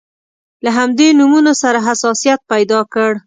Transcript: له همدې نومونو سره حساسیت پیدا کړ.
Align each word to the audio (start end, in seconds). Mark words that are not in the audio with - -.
له 0.63 0.69
همدې 0.77 1.07
نومونو 1.19 1.51
سره 1.61 1.79
حساسیت 1.87 2.39
پیدا 2.51 2.79
کړ. 2.93 3.11